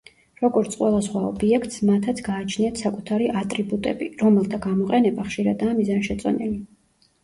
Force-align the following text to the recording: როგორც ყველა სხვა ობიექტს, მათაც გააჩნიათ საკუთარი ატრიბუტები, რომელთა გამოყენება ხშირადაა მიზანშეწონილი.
როგორც 0.43 0.77
ყველა 0.79 1.01
სხვა 1.07 1.21
ობიექტს, 1.27 1.77
მათაც 1.91 2.23
გააჩნიათ 2.29 2.83
საკუთარი 2.85 3.31
ატრიბუტები, 3.45 4.11
რომელთა 4.25 4.65
გამოყენება 4.69 5.31
ხშირადაა 5.33 5.81
მიზანშეწონილი. 5.81 6.65